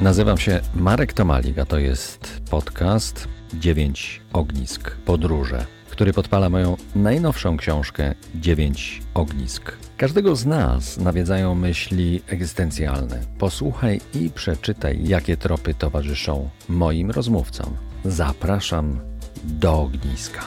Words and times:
Nazywam 0.00 0.38
się 0.38 0.60
Marek 0.74 1.12
Tomalik, 1.12 1.58
a 1.58 1.64
to 1.64 1.78
jest 1.78 2.42
podcast 2.50 3.28
9 3.54 4.20
Ognisk 4.32 4.90
Podróże, 4.90 5.66
który 5.90 6.12
podpala 6.12 6.50
moją 6.50 6.76
najnowszą 6.94 7.56
książkę 7.56 8.14
9 8.34 9.02
Ognisk. 9.14 9.72
Każdego 9.96 10.36
z 10.36 10.46
nas 10.46 10.98
nawiedzają 10.98 11.54
myśli 11.54 12.22
egzystencjalne. 12.26 13.20
Posłuchaj 13.38 14.00
i 14.14 14.30
przeczytaj, 14.30 15.08
jakie 15.08 15.36
tropy 15.36 15.74
towarzyszą 15.74 16.50
moim 16.68 17.10
rozmówcom. 17.10 17.76
Zapraszam 18.04 19.00
do 19.44 19.80
ogniska. 19.80 20.42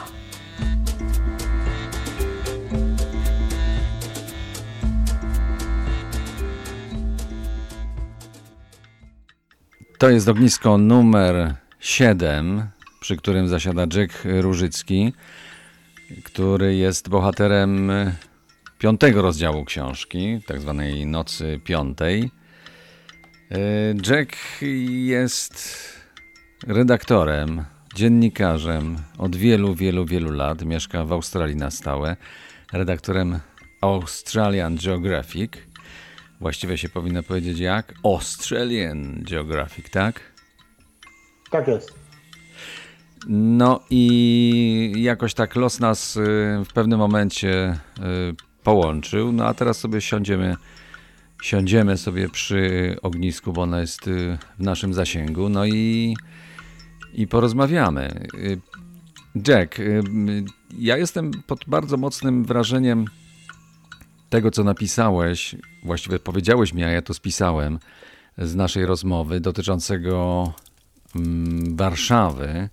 To 9.98 10.10
jest 10.10 10.28
ognisko 10.28 10.78
numer 10.78 11.54
7, 11.80 12.62
przy 13.00 13.16
którym 13.16 13.48
zasiada 13.48 13.86
Jack 13.94 14.12
Różycki, 14.24 15.12
który 16.24 16.76
jest 16.76 17.08
bohaterem 17.08 17.90
piątego 18.78 19.22
rozdziału 19.22 19.64
książki, 19.64 20.40
tak 20.46 20.60
zwanej 20.60 21.06
Nocy 21.06 21.60
Piątej. 21.64 22.30
Jack 24.10 24.36
jest 24.88 25.78
redaktorem, 26.66 27.64
dziennikarzem 27.94 28.96
od 29.18 29.36
wielu, 29.36 29.74
wielu, 29.74 30.06
wielu 30.06 30.32
lat. 30.32 30.64
Mieszka 30.64 31.04
w 31.04 31.12
Australii 31.12 31.56
na 31.56 31.70
stałe. 31.70 32.16
Redaktorem 32.72 33.40
Australian 33.80 34.76
Geographic. 34.76 35.52
Właściwie 36.40 36.78
się 36.78 36.88
powinno 36.88 37.22
powiedzieć 37.22 37.58
jak? 37.58 37.94
Australian 38.04 39.22
Geographic, 39.22 39.90
tak? 39.90 40.20
Tak 41.50 41.68
jest. 41.68 41.94
No 43.28 43.80
i 43.90 44.92
jakoś 44.96 45.34
tak 45.34 45.56
los 45.56 45.80
nas 45.80 46.16
y, 46.16 46.20
w 46.64 46.72
pewnym 46.74 46.98
momencie 46.98 47.78
y, 47.98 48.02
połączył. 48.62 49.32
No 49.32 49.46
a 49.46 49.54
teraz 49.54 49.78
sobie 49.78 50.00
siądziemy, 50.00 50.56
siądziemy 51.42 51.96
sobie 51.96 52.28
przy 52.28 52.96
ognisku, 53.02 53.52
bo 53.52 53.62
ono 53.62 53.80
jest 53.80 54.08
y, 54.08 54.38
w 54.58 54.62
naszym 54.62 54.94
zasięgu. 54.94 55.48
No 55.48 55.66
i, 55.66 56.16
i 57.14 57.26
porozmawiamy. 57.26 58.26
Jack, 59.48 59.78
ja 60.78 60.96
jestem 60.96 61.30
pod 61.46 61.64
bardzo 61.66 61.96
mocnym 61.96 62.44
wrażeniem 62.44 63.04
tego, 64.30 64.50
co 64.50 64.64
napisałeś, 64.64 65.56
właściwie 65.84 66.18
powiedziałeś 66.18 66.72
mi, 66.72 66.84
a 66.84 66.90
ja 66.90 67.02
to 67.02 67.14
spisałem 67.14 67.78
z 68.38 68.54
naszej 68.54 68.86
rozmowy 68.86 69.40
dotyczącego 69.40 70.52
mm, 71.16 71.76
Warszawy, 71.76 72.68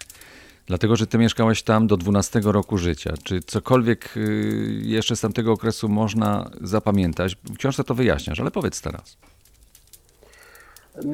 dlatego 0.66 0.96
że 0.96 1.08
ty 1.08 1.18
mieszkałeś 1.18 1.64
tam 1.64 1.88
do 1.88 1.98
12 1.98 2.42
roku 2.44 2.78
życia. 2.78 3.14
Czy 3.24 3.42
cokolwiek 3.42 4.18
y, 4.18 4.80
jeszcze 4.84 5.16
z 5.16 5.22
tamtego 5.22 5.52
okresu 5.52 5.90
można 5.90 6.52
zapamiętać? 6.62 7.36
W 7.36 7.58
książce 7.58 7.84
to 7.84 7.96
wyjaśniasz, 7.96 8.40
ale 8.40 8.52
powiedz 8.52 8.82
teraz. 8.82 9.18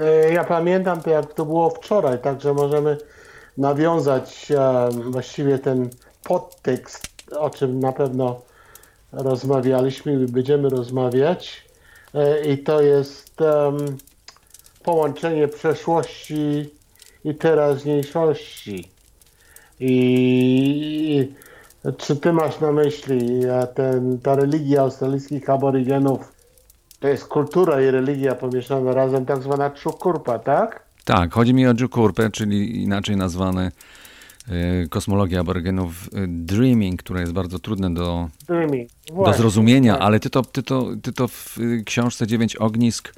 E, 0.01 0.33
ja 0.33 0.43
pamiętam 0.43 0.99
jak 1.05 1.33
to 1.33 1.45
było 1.45 1.69
wczoraj, 1.69 2.21
także 2.21 2.53
możemy 2.53 2.97
nawiązać 3.57 4.51
e, 4.51 4.89
właściwie 4.91 5.59
ten 5.59 5.89
podtekst, 6.23 7.07
o 7.37 7.49
czym 7.49 7.79
na 7.79 7.91
pewno 7.91 8.41
rozmawialiśmy 9.11 10.13
i 10.13 10.31
będziemy 10.31 10.69
rozmawiać. 10.69 11.65
E, 12.13 12.45
I 12.51 12.57
to 12.57 12.81
jest 12.81 13.41
um, 13.41 13.97
połączenie 14.83 15.47
przeszłości 15.47 16.69
i 17.25 17.35
teraźniejszości. 17.35 18.91
I, 19.79 21.31
czy 21.97 22.15
ty 22.15 22.33
masz 22.33 22.59
na 22.59 22.71
myśli 22.71 23.41
ten, 23.75 24.19
ta 24.19 24.35
religia 24.35 24.81
australijskich 24.81 25.49
aborygenów? 25.49 26.33
To 26.99 27.07
jest 27.07 27.27
kultura 27.27 27.81
i 27.81 27.91
religia 27.91 28.35
pomieszana 28.35 28.93
razem, 28.93 29.25
tak 29.25 29.43
zwana 29.43 29.69
czukurpa, 29.69 30.39
tak? 30.39 30.83
Tak, 31.05 31.33
chodzi 31.33 31.53
mi 31.53 31.67
o 31.67 31.73
Dżukurpę, 31.73 32.29
czyli 32.29 32.83
inaczej 32.83 33.17
nazwany 33.17 33.71
Y, 34.49 34.89
kosmologia 34.89 35.39
aborygenów 35.39 36.07
y, 36.07 36.27
Dreaming, 36.27 37.03
które 37.03 37.21
jest 37.21 37.33
bardzo 37.33 37.59
trudne 37.59 37.93
do, 37.93 38.29
do 39.25 39.33
zrozumienia, 39.33 39.99
ale 39.99 40.19
ty 40.19 40.29
to, 40.29 40.41
ty, 40.41 40.63
to, 40.63 40.87
ty 41.03 41.13
to 41.13 41.27
w 41.27 41.57
y, 41.57 41.83
książce 41.85 42.27
Dziewięć 42.27 42.55
Ognisk 42.55 43.13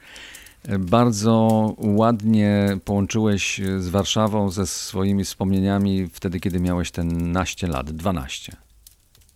bardzo 0.80 1.74
ładnie 1.78 2.78
połączyłeś 2.86 3.62
z 3.78 3.90
Warszawą, 3.90 4.50
ze 4.50 4.68
swoimi 4.68 5.24
wspomnieniami 5.24 6.10
wtedy, 6.14 6.40
kiedy 6.40 6.60
miałeś 6.60 6.92
ten 6.92 7.32
naście 7.32 7.68
lat, 7.68 7.92
12. 7.92 8.56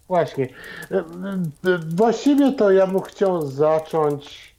Właśnie. 0.08 0.48
Właściwie 1.96 2.52
to 2.52 2.72
ja 2.72 2.88
bym 2.88 3.02
chciał 3.02 3.48
zacząć, 3.48 4.56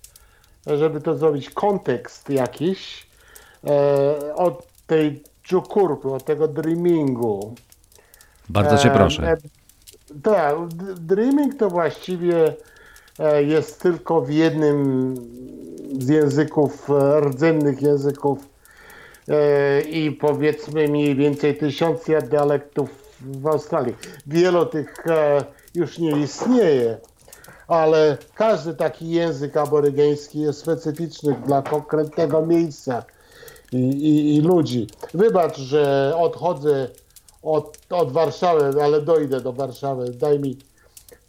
żeby 0.66 1.00
to 1.00 1.16
zrobić 1.16 1.50
kontekst 1.50 2.30
jakiś 2.30 3.06
od 4.34 4.66
tej 4.86 5.22
Czukurku, 5.48 6.14
od 6.14 6.24
tego 6.24 6.48
dreamingu. 6.48 7.54
Bardzo 8.48 8.78
cię 8.78 8.90
proszę. 8.90 9.22
E, 9.32 9.36
tak, 10.22 10.56
dreaming 11.00 11.56
to 11.56 11.70
właściwie 11.70 12.54
e, 13.18 13.42
jest 13.42 13.82
tylko 13.82 14.20
w 14.20 14.30
jednym 14.30 15.14
z 15.98 16.08
języków, 16.08 16.90
e, 16.90 17.20
rdzennych 17.20 17.82
języków 17.82 18.38
e, 19.28 19.80
i 19.80 20.12
powiedzmy 20.12 20.88
mniej 20.88 21.16
więcej 21.16 21.56
tysiąca 21.56 22.20
dialektów 22.20 22.90
w 23.20 23.46
Australii. 23.46 23.94
Wielu 24.26 24.66
tych 24.66 25.06
e, 25.06 25.44
już 25.74 25.98
nie 25.98 26.10
istnieje, 26.10 26.98
ale 27.68 28.16
każdy 28.34 28.74
taki 28.74 29.10
język 29.10 29.56
aborygeński 29.56 30.40
jest 30.40 30.58
specyficzny 30.60 31.36
dla 31.46 31.62
konkretnego 31.62 32.46
miejsca 32.46 33.02
i, 33.72 33.76
i, 33.76 34.36
i 34.36 34.40
ludzi. 34.40 34.86
Wybacz, 35.14 35.58
że 35.58 36.12
odchodzę 36.16 36.88
od, 37.42 37.78
od 37.90 38.12
Warszawy, 38.12 38.82
ale 38.82 39.02
dojdę 39.02 39.40
do 39.40 39.52
Warszawy. 39.52 40.10
Daj 40.10 40.38
mi 40.38 40.56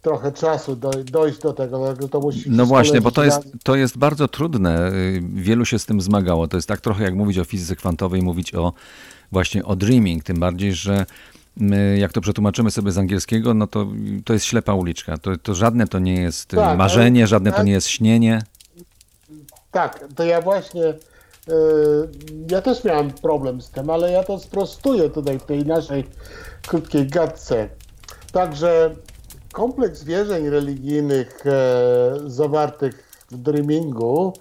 trochę 0.02 0.32
czasu 0.32 0.76
do, 0.76 0.90
dojść 0.90 1.38
do 1.38 1.52
tego, 1.52 1.94
to 2.10 2.20
musi 2.20 2.50
No 2.50 2.66
właśnie, 2.66 3.00
bo 3.00 3.10
to 3.10 3.24
jest, 3.24 3.40
to 3.62 3.76
jest 3.76 3.98
bardzo 3.98 4.28
trudne. 4.28 4.92
Wielu 5.34 5.64
się 5.64 5.78
z 5.78 5.86
tym 5.86 6.00
zmagało. 6.00 6.48
To 6.48 6.56
jest 6.56 6.68
tak 6.68 6.80
trochę 6.80 7.04
jak 7.04 7.14
mówić 7.14 7.38
o 7.38 7.44
fizyce 7.44 7.76
kwantowej, 7.76 8.22
mówić 8.22 8.54
o 8.54 8.72
właśnie 9.32 9.64
o 9.64 9.76
dreaming, 9.76 10.24
tym 10.24 10.40
bardziej, 10.40 10.72
że 10.74 11.06
my, 11.56 11.98
jak 11.98 12.12
to 12.12 12.20
przetłumaczymy 12.20 12.70
sobie 12.70 12.92
z 12.92 12.98
angielskiego, 12.98 13.54
no 13.54 13.66
to, 13.66 13.86
to 14.24 14.32
jest 14.32 14.44
ślepa 14.44 14.74
uliczka. 14.74 15.18
To, 15.18 15.36
to 15.36 15.54
żadne 15.54 15.86
to 15.86 15.98
nie 15.98 16.14
jest 16.14 16.48
tak, 16.48 16.78
marzenie, 16.78 17.26
żadne 17.26 17.52
to 17.52 17.62
nie 17.62 17.72
jest 17.72 17.88
śnienie. 17.88 18.42
Tak, 19.70 20.04
to 20.16 20.24
ja 20.24 20.40
właśnie 20.40 20.94
ja 22.50 22.62
też 22.62 22.84
miałem 22.84 23.10
problem 23.10 23.60
z 23.60 23.70
tym, 23.70 23.90
ale 23.90 24.12
ja 24.12 24.24
to 24.24 24.38
sprostuję 24.38 25.10
tutaj 25.10 25.38
w 25.38 25.44
tej 25.44 25.66
naszej 25.66 26.04
krótkiej 26.68 27.06
gadce. 27.06 27.68
Także 28.32 28.94
kompleks 29.52 30.04
wierzeń 30.04 30.48
religijnych 30.48 31.46
e, 31.46 31.50
zawartych 32.26 33.10
w 33.30 33.36
dreamingu 33.36 34.32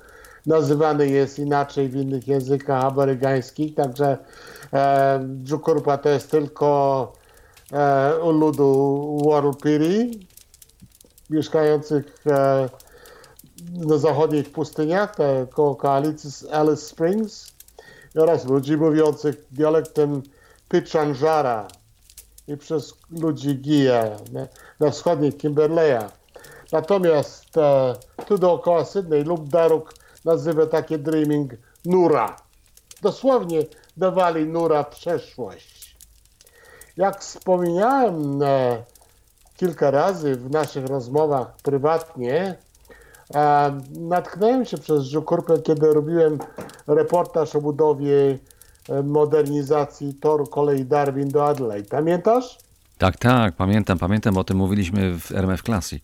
nazywany 0.45 1.09
jest 1.09 1.39
inaczej 1.39 1.89
w 1.89 1.95
innych 1.95 2.27
językach 2.27 2.85
amerykańskich, 2.85 3.75
także 3.75 4.17
e, 4.73 5.19
Dżukurpa 5.43 5.97
to 5.97 6.09
jest 6.09 6.31
tylko 6.31 7.13
e, 7.73 8.13
u 8.23 8.31
ludu 8.31 9.21
Warlpiri 9.29 10.27
mieszkających 11.29 12.23
e, 12.27 12.69
na 13.71 13.97
zachodnich 13.97 14.51
pustyniach, 14.51 15.15
koło 15.53 15.75
koalicji 15.75 16.31
z 16.31 16.45
Alice 16.45 16.81
Springs 16.81 17.51
oraz 18.15 18.45
ludzi 18.45 18.77
mówiących 18.77 19.35
dialektem 19.51 20.21
Pichanjara 20.69 21.67
i 22.47 22.57
przez 22.57 22.93
ludzi 23.09 23.55
Gija 23.55 24.03
na, 24.31 24.47
na 24.79 24.91
wschodnich 24.91 25.37
Kimberleya. 25.37 26.09
Natomiast 26.71 27.57
e, 27.57 27.95
tu 28.25 28.37
dookoła 28.37 28.85
Sydney 28.85 29.23
lub 29.23 29.49
Daruk 29.49 29.93
nazywa 30.25 30.65
takie 30.65 30.97
dreaming 30.97 31.53
Nura. 31.85 32.35
Dosłownie 33.01 33.59
dawali 33.97 34.45
Nura 34.45 34.83
przeszłość. 34.83 35.95
Jak 36.97 37.21
wspomniałem 37.21 38.43
e, 38.43 38.83
kilka 39.57 39.91
razy 39.91 40.35
w 40.35 40.51
naszych 40.51 40.85
rozmowach 40.85 41.55
prywatnie, 41.63 42.55
Natknąłem 43.99 44.65
się 44.65 44.77
przez 44.77 45.03
Żukurpę, 45.03 45.59
kiedy 45.59 45.93
robiłem 45.93 46.37
reportaż 46.87 47.55
o 47.55 47.61
budowie 47.61 48.37
e, 48.89 49.03
modernizacji 49.03 50.13
toru 50.13 50.47
kolei 50.47 50.85
Darwin 50.85 51.29
do 51.29 51.47
Adelaide. 51.47 51.89
Pamiętasz? 51.89 52.57
Tak, 52.97 53.17
tak, 53.17 53.55
pamiętam, 53.55 53.97
pamiętam, 53.99 54.37
o 54.37 54.43
tym 54.43 54.57
mówiliśmy 54.57 55.19
w 55.19 55.31
RMF 55.31 55.61
Classic. 55.61 56.03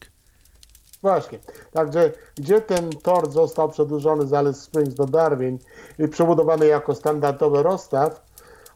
Właśnie. 1.02 1.40
Także 1.72 2.12
gdzie 2.36 2.62
ten 2.62 2.90
tor 2.90 3.32
został 3.32 3.70
przedłużony 3.70 4.28
z 4.28 4.34
Alice 4.34 4.60
Springs 4.60 4.96
do 4.96 5.06
Darwin 5.06 5.60
i 6.00 6.08
przebudowany 6.08 6.68
jako 6.68 6.96
standardowy 6.96 7.64
rozstaw 7.64 8.22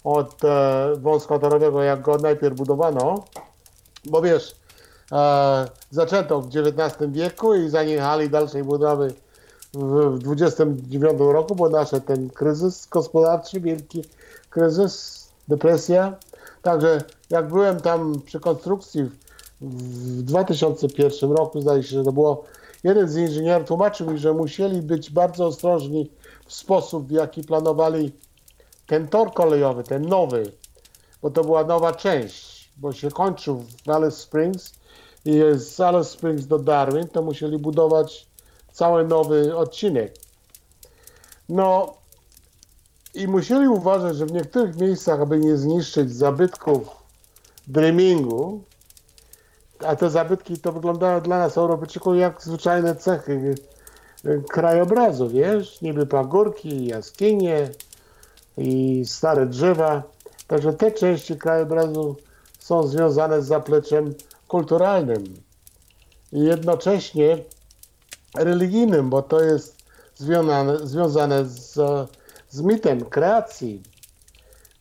od 0.04 0.44
e, 0.44 0.94
wąskotorowego, 0.98 1.84
jak 1.84 2.02
go 2.02 2.18
najpierw 2.18 2.56
budowano, 2.56 3.26
bo 4.06 4.22
wiesz, 4.22 4.59
zaczęto 5.92 6.42
w 6.42 6.48
XIX 6.48 7.12
wieku 7.12 7.56
i 7.56 7.70
zaniechali 7.70 8.30
dalszej 8.30 8.64
budowy 8.64 9.14
w, 9.74 10.16
w 10.16 10.20
29 10.20 11.20
roku, 11.20 11.56
bo 11.56 11.70
nasze 11.70 12.02
ten 12.02 12.30
kryzys 12.30 12.88
gospodarczy, 12.88 13.62
wielki 13.62 14.04
kryzys, 14.50 15.28
depresja. 15.48 16.16
Także 16.62 17.04
jak 17.30 17.48
byłem 17.48 17.82
tam 17.82 18.22
przy 18.26 18.40
konstrukcji 18.40 19.04
w, 19.04 19.12
w 19.62 20.22
2001 20.22 21.32
roku, 21.32 21.62
zdaje 21.62 21.84
się, 21.84 21.90
że 21.90 22.04
to 22.04 22.12
było, 22.12 22.44
jeden 22.84 23.10
z 23.10 23.18
inżynierów 23.18 23.68
tłumaczył 23.68 24.12
mi, 24.12 24.18
że 24.18 24.34
musieli 24.34 24.82
być 24.82 25.12
bardzo 25.12 25.46
ostrożni 25.46 26.12
w 26.46 26.54
sposób, 26.54 27.08
w 27.08 27.12
jaki 27.12 27.44
planowali 27.44 28.12
ten 28.88 29.08
tor 29.08 29.34
kolejowy, 29.34 29.84
ten 29.84 30.06
nowy, 30.06 30.52
bo 31.22 31.30
to 31.30 31.44
była 31.44 31.64
nowa 31.64 31.94
część, 31.94 32.72
bo 32.78 32.94
się 32.94 33.12
kończył 33.12 33.64
w 33.86 33.90
Alice 33.90 34.12
Springs 34.12 34.79
i 35.26 35.42
z 35.56 35.80
Alice 35.80 36.10
Springs 36.10 36.46
do 36.46 36.60
Darwin 36.60 37.08
to 37.08 37.22
musieli 37.22 37.58
budować 37.58 38.28
cały 38.72 39.08
nowy 39.08 39.58
odcinek. 39.58 40.14
No 41.50 41.94
i 43.14 43.28
musieli 43.28 43.68
uważać, 43.68 44.18
że 44.18 44.26
w 44.26 44.32
niektórych 44.32 44.76
miejscach, 44.76 45.22
aby 45.22 45.40
nie 45.40 45.58
zniszczyć 45.58 46.16
zabytków 46.16 46.88
dreamingu, 47.68 48.64
a 49.80 49.96
te 49.96 50.10
zabytki 50.10 50.58
to 50.58 50.72
wyglądały 50.72 51.22
dla 51.22 51.40
nas 51.40 51.58
Europejczyków 51.58 52.16
jak 52.16 52.44
zwyczajne 52.44 52.96
cechy 52.96 53.56
krajobrazu, 54.50 55.30
wiesz, 55.30 55.82
niby 55.82 56.06
pagórki, 56.06 56.86
jaskinie 56.86 57.70
i 58.58 59.04
stare 59.06 59.46
drzewa. 59.46 60.04
Także 60.48 60.74
te 60.74 60.92
części 60.92 61.38
krajobrazu 61.38 62.16
są 62.60 62.88
związane 62.88 63.42
z 63.42 63.46
zapleczem 63.48 64.14
kulturalnym 64.50 65.24
i 66.32 66.40
jednocześnie 66.40 67.38
religijnym, 68.36 69.10
bo 69.10 69.22
to 69.22 69.42
jest 69.42 69.76
związane, 70.16 70.88
związane 70.88 71.46
z, 71.46 71.74
z 72.50 72.62
mitem 72.62 73.06
kreacji. 73.06 73.84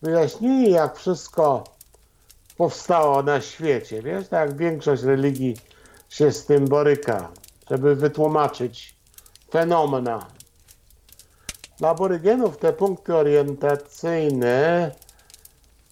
Wyjaśnili, 0.02 0.70
jak 0.70 0.96
wszystko 0.96 1.64
powstało 2.56 3.22
na 3.22 3.40
świecie. 3.40 4.02
Wiesz, 4.02 4.28
tak 4.28 4.48
jak 4.48 4.58
większość 4.58 5.02
religii 5.02 5.56
się 6.08 6.32
z 6.32 6.46
tym 6.46 6.68
boryka, 6.68 7.32
żeby 7.70 7.96
wytłumaczyć 7.96 8.96
fenomena. 9.50 10.26
Dla 11.78 11.88
aborygenów 11.88 12.56
te 12.56 12.72
punkty 12.72 13.14
orientacyjne 13.14 14.90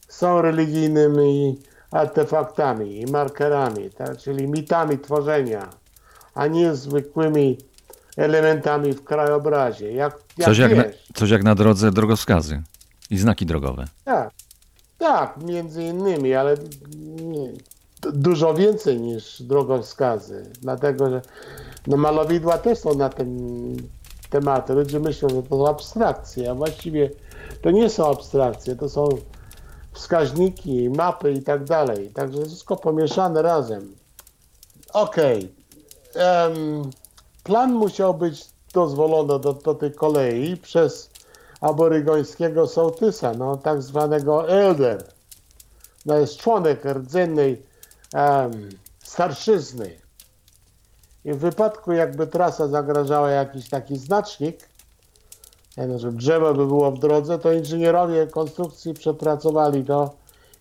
są 0.08 0.42
religijnymi 0.42 1.58
artefaktami 1.96 3.00
i 3.00 3.06
markerami, 3.06 3.90
tak? 3.90 4.18
czyli 4.18 4.48
mitami 4.48 4.98
tworzenia, 4.98 5.70
a 6.34 6.46
nie 6.46 6.74
zwykłymi 6.74 7.58
elementami 8.16 8.92
w 8.92 9.04
krajobrazie. 9.04 9.92
Jak, 9.92 10.18
jak 10.38 10.48
Coś 10.48 10.58
jak, 10.58 10.76
na, 10.76 10.84
coś 11.14 11.30
jak 11.30 11.42
na 11.42 11.54
drodze 11.54 11.92
drogowskazy 11.92 12.62
i 13.10 13.18
znaki 13.18 13.46
drogowe. 13.46 13.84
Tak, 14.04 14.30
tak, 14.98 15.36
między 15.42 15.82
innymi, 15.82 16.34
ale 16.34 16.54
nie, 17.20 17.52
dużo 18.12 18.54
więcej 18.54 19.00
niż 19.00 19.42
drogowskazy, 19.42 20.52
dlatego 20.62 21.10
że 21.10 21.22
no, 21.86 21.96
malowidła 21.96 22.58
też 22.58 22.78
są 22.78 22.94
na 22.94 23.08
ten 23.08 23.36
temat. 24.30 24.68
Ludzie 24.70 25.00
myślą, 25.00 25.28
że 25.28 25.42
to 25.42 25.56
są 25.56 25.68
abstrakcje, 25.68 26.50
a 26.50 26.54
właściwie 26.54 27.10
to 27.62 27.70
nie 27.70 27.90
są 27.90 28.10
abstrakcje, 28.10 28.76
to 28.76 28.88
są 28.88 29.08
wskaźniki, 29.96 30.90
mapy 30.90 31.32
i 31.32 31.42
tak 31.42 31.64
dalej. 31.64 32.10
Także 32.10 32.44
wszystko 32.44 32.76
pomieszane 32.76 33.42
razem. 33.42 33.96
Okej. 34.92 35.54
Em, 36.14 36.90
plan 37.42 37.72
musiał 37.72 38.14
być 38.14 38.46
dozwolony 38.74 39.40
do, 39.40 39.52
do 39.52 39.74
tej 39.74 39.92
kolei 39.92 40.56
przez 40.56 41.10
aborygońskiego 41.60 42.66
sołtysa, 42.66 43.32
no, 43.34 43.56
tak 43.56 43.82
zwanego 43.82 44.48
elder. 44.48 45.04
No, 46.06 46.18
jest 46.18 46.36
członek 46.36 46.84
rdzennej 46.84 47.62
em, 48.14 48.68
starszyzny. 49.02 49.96
I 51.24 51.32
w 51.32 51.38
wypadku 51.38 51.92
jakby 51.92 52.26
trasa 52.26 52.68
zagrażała 52.68 53.30
jakiś 53.30 53.68
taki 53.68 53.96
znacznik, 53.96 54.68
e, 55.78 55.98
że 55.98 56.12
drzewo 56.12 56.54
by 56.54 56.66
było 56.66 56.92
w 56.92 56.98
drodze, 56.98 57.38
to 57.38 57.52
inżynierowie 57.52 58.26
konstrukcji 58.26 58.94
przepracowali 58.94 59.84
to 59.84 60.10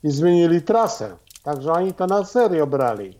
i 0.03 0.11
zmienili 0.11 0.61
trasę. 0.61 1.15
Także 1.43 1.71
oni 1.73 1.93
to 1.93 2.07
na 2.07 2.25
serio 2.25 2.67
brali. 2.67 3.17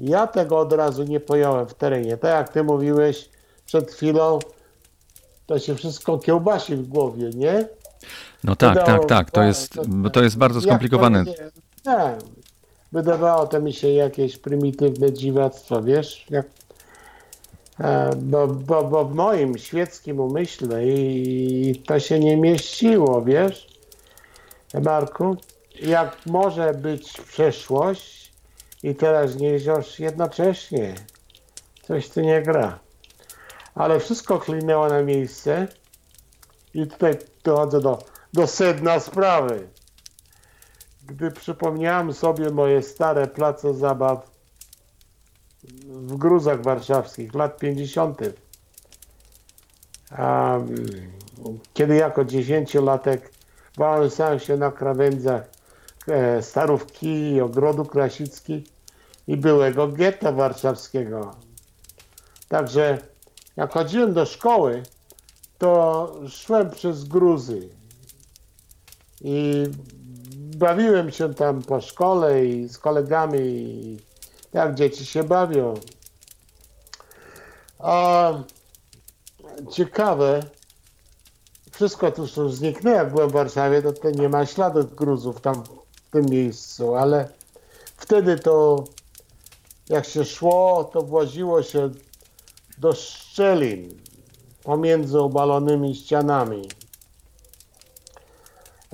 Ja 0.00 0.26
tego 0.26 0.58
od 0.58 0.72
razu 0.72 1.04
nie 1.04 1.20
pojąłem 1.20 1.66
w 1.66 1.74
terenie. 1.74 2.16
Tak 2.16 2.30
jak 2.30 2.48
ty 2.48 2.62
mówiłeś 2.64 3.28
przed 3.66 3.90
chwilą, 3.90 4.38
to 5.46 5.58
się 5.58 5.74
wszystko 5.74 6.18
kiełbasi 6.18 6.76
w 6.76 6.88
głowie, 6.88 7.30
nie? 7.34 7.68
No 8.44 8.56
tak, 8.56 8.78
Wydało- 8.78 8.98
tak, 9.04 9.08
tak. 9.08 9.30
To 9.30 9.42
jest, 9.42 9.74
to 10.12 10.22
jest 10.22 10.38
bardzo 10.38 10.60
skomplikowane. 10.60 11.24
się- 11.24 11.50
Tak. 11.82 12.18
Wydawało 12.92 13.46
to 13.46 13.60
mi 13.60 13.72
się 13.72 13.88
jakieś 13.90 14.38
prymitywne 14.38 15.12
dziwactwo, 15.12 15.82
wiesz? 15.82 16.26
Jak, 16.30 16.46
bo, 18.16 18.46
bo, 18.46 18.84
bo 18.84 19.04
w 19.04 19.14
moim 19.14 19.58
świeckim 19.58 20.20
umyśle 20.20 20.86
i 20.86 21.82
to 21.86 22.00
się 22.00 22.18
nie 22.18 22.36
mieściło, 22.36 23.22
wiesz? 23.22 23.68
Marku, 24.82 25.36
jak 25.82 26.16
może 26.26 26.74
być 26.74 27.12
przeszłość 27.12 28.32
i 28.82 28.94
teraźniejszość 28.94 30.00
jednocześnie? 30.00 30.94
Coś 31.82 32.10
tu 32.10 32.20
nie 32.20 32.42
gra. 32.42 32.78
Ale 33.74 34.00
wszystko 34.00 34.38
klinęło 34.38 34.88
na 34.88 35.02
miejsce 35.02 35.68
i 36.74 36.86
tutaj 36.86 37.18
dochodzę 37.44 37.80
do, 37.80 37.98
do 38.32 38.46
sedna 38.46 39.00
sprawy 39.00 39.68
gdy 41.08 41.30
przypomniałem 41.30 42.12
sobie 42.12 42.50
moje 42.50 42.82
stare 42.82 43.26
place 43.26 43.74
zabaw 43.74 44.37
w 45.84 46.16
gruzach 46.16 46.62
warszawskich 46.62 47.34
lat 47.34 47.58
50. 47.58 48.20
Um, 50.18 50.74
kiedy 51.74 51.94
jako 51.94 52.24
dziesięciolatek 52.24 53.32
wałęsałem 53.76 54.38
się 54.38 54.56
na 54.56 54.70
krawędziach 54.70 55.50
e, 56.08 56.42
Starówki, 56.42 57.40
Ogrodu 57.40 57.84
Krasicki 57.84 58.64
i 59.26 59.36
byłego 59.36 59.88
getta 59.88 60.32
warszawskiego. 60.32 61.34
Także 62.48 62.98
jak 63.56 63.72
chodziłem 63.72 64.12
do 64.12 64.26
szkoły, 64.26 64.82
to 65.58 66.14
szłem 66.28 66.70
przez 66.70 67.04
gruzy 67.04 67.68
i 69.20 69.64
bawiłem 70.56 71.10
się 71.10 71.34
tam 71.34 71.62
po 71.62 71.80
szkole 71.80 72.46
i 72.46 72.68
z 72.68 72.78
kolegami, 72.78 73.38
i 73.40 74.07
jak 74.52 74.74
dzieci 74.74 75.06
się 75.06 75.24
bawią. 75.24 75.74
A 77.78 78.32
ciekawe, 79.70 80.40
wszystko 81.72 82.12
tu 82.12 82.22
już 82.22 82.54
zniknęło, 82.54 82.96
jak 82.96 83.12
byłem 83.12 83.28
w 83.28 83.32
Warszawie, 83.32 83.82
to, 83.82 83.92
to 83.92 84.10
nie 84.10 84.28
ma 84.28 84.46
śladu 84.46 84.84
gruzów 84.84 85.40
tam 85.40 85.64
w 85.92 86.10
tym 86.10 86.26
miejscu, 86.26 86.94
ale 86.94 87.28
wtedy 87.96 88.38
to 88.38 88.84
jak 89.88 90.04
się 90.04 90.24
szło, 90.24 90.90
to 90.92 91.02
właziło 91.02 91.62
się 91.62 91.90
do 92.78 92.92
szczelin 92.92 93.88
pomiędzy 94.62 95.20
obalonymi 95.20 95.94
ścianami. 95.94 96.68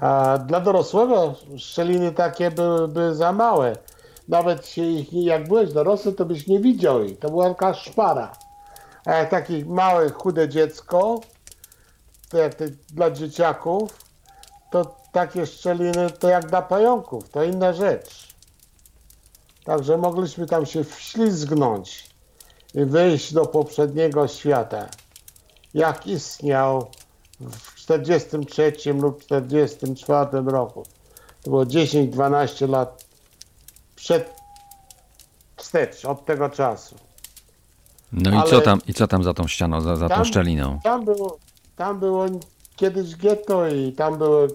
A 0.01 0.39
dla 0.39 0.61
dorosłego 0.61 1.35
szczeliny 1.57 2.13
takie 2.13 2.51
byłyby 2.51 3.15
za 3.15 3.33
małe. 3.33 3.77
Nawet 4.29 4.67
się 4.67 4.83
ich, 4.83 5.13
jak 5.13 5.49
byłeś 5.49 5.73
dorosły, 5.73 6.13
to 6.13 6.25
byś 6.25 6.47
nie 6.47 6.61
widział 6.61 7.05
ich. 7.05 7.19
To 7.19 7.31
była 7.31 7.49
taka 7.49 7.75
szpara. 7.75 8.33
A 9.05 9.13
jak 9.13 9.31
takie 9.31 9.65
małe, 9.65 10.11
chude 10.11 10.49
dziecko, 10.49 11.21
to 12.29 12.39
jak 12.39 12.55
te, 12.55 12.69
dla 12.91 13.11
dzieciaków, 13.11 14.05
to 14.71 14.97
takie 15.13 15.47
szczeliny 15.47 16.11
to 16.11 16.29
jak 16.29 16.47
dla 16.47 16.63
pająków. 16.63 17.29
To 17.29 17.45
inna 17.45 17.73
rzecz. 17.73 18.35
Także 19.65 19.99
mogliśmy 19.99 20.47
tam 20.47 20.67
się 20.67 20.85
wślizgnąć 20.85 22.11
i 22.75 22.85
wyjść 22.85 23.33
do 23.33 23.47
poprzedniego 23.47 24.29
świata. 24.29 24.89
Jak 25.75 26.07
istniał 26.07 26.87
w 27.41 27.75
43 27.75 28.73
lub 28.93 29.25
44 29.25 30.43
roku. 30.47 30.83
To 31.43 31.51
było 31.51 31.65
10-12 31.65 32.69
lat 32.69 33.05
przed 34.05 34.35
wstecz 35.57 36.05
od 36.05 36.25
tego 36.25 36.49
czasu. 36.49 36.97
No 38.13 38.31
i 38.31 38.35
Ale- 38.35 38.51
co 38.51 38.61
tam, 38.61 38.81
i 38.87 38.95
co 38.95 39.07
tam 39.07 39.25
za 39.25 39.35
tą 39.35 39.49
ścianą, 39.49 39.81
za, 39.81 39.97
za 39.97 40.09
tą 40.09 40.15
Tam- 40.15 40.25
szczeliną? 40.25 40.79
Tam 40.85 41.05
było, 41.05 41.39
tam 41.77 42.01
było 42.01 42.27
kiedyś 42.77 43.17
getto 43.17 43.69
i 43.69 43.93
tam 43.93 44.19
był 44.19 44.49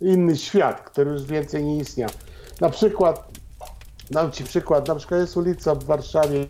inny 0.00 0.36
świat, 0.36 0.80
który 0.80 1.10
już 1.10 1.22
więcej 1.22 1.64
nie 1.64 1.76
istniał. 1.76 2.10
Na 2.60 2.70
przykład, 2.70 3.28
dam 4.10 4.32
ci 4.32 4.44
przykład, 4.44 4.88
na 4.88 4.94
przykład 4.94 5.20
jest 5.20 5.36
ulica 5.36 5.74
w 5.74 5.84
Warszawie, 5.84 6.46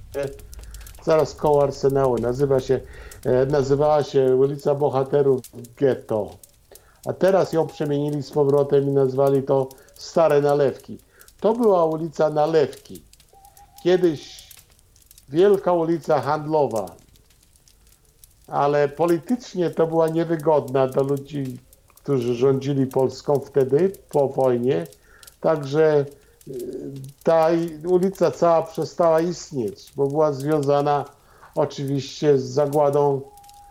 zaraz 1.02 1.34
koło 1.34 1.62
Arsenału, 1.62 2.18
nazywa 2.18 2.60
się, 2.60 2.80
e, 3.24 3.46
nazywała 3.46 4.02
się 4.02 4.36
ulica 4.36 4.74
Bohaterów 4.74 5.40
Getto. 5.76 6.36
A 7.06 7.12
teraz 7.12 7.52
ją 7.52 7.66
przemienili 7.66 8.22
z 8.22 8.30
powrotem 8.30 8.84
i 8.88 8.92
nazwali 8.92 9.42
to 9.42 9.68
Stare 9.94 10.40
Nalewki. 10.40 10.98
To 11.44 11.52
była 11.52 11.84
ulica 11.84 12.30
Nalewki. 12.30 13.02
Kiedyś 13.82 14.48
wielka 15.28 15.72
ulica 15.72 16.20
handlowa, 16.20 16.86
ale 18.46 18.88
politycznie 18.88 19.70
to 19.70 19.86
była 19.86 20.08
niewygodna 20.08 20.86
dla 20.86 21.02
ludzi, 21.02 21.58
którzy 21.94 22.34
rządzili 22.34 22.86
Polską 22.86 23.40
wtedy, 23.40 23.92
po 24.10 24.28
wojnie. 24.28 24.86
Także 25.40 26.04
y, 26.48 26.52
ta 27.22 27.48
ulica 27.88 28.30
cała 28.30 28.62
przestała 28.62 29.20
istnieć, 29.20 29.92
bo 29.96 30.06
była 30.06 30.32
związana 30.32 31.04
oczywiście 31.54 32.38
z 32.38 32.44
zagładą 32.44 33.20